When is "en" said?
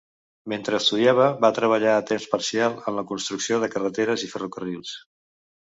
2.93-2.99